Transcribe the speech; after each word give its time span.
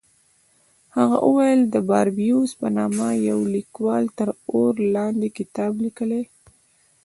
هغه 0.95 1.17
وویل 1.27 1.61
د 1.73 1.75
باربیوس 1.89 2.51
په 2.59 2.67
نامه 2.77 3.07
یوه 3.29 3.45
لیکوال 3.57 4.03
تر 4.17 4.29
اور 4.53 4.73
لاندې 4.95 5.27
کتاب 5.37 5.71
لیکلی. 5.85 6.23